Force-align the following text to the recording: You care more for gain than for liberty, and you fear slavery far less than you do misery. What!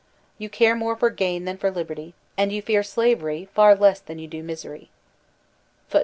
You 0.39 0.49
care 0.49 0.73
more 0.73 0.95
for 0.95 1.11
gain 1.11 1.45
than 1.45 1.57
for 1.59 1.69
liberty, 1.69 2.15
and 2.35 2.51
you 2.51 2.63
fear 2.63 2.81
slavery 2.81 3.47
far 3.53 3.75
less 3.75 3.99
than 3.99 4.17
you 4.17 4.25
do 4.27 4.41
misery. 4.41 4.89
What! 5.91 5.99